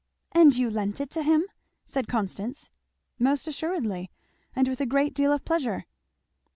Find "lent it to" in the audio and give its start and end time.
0.71-1.21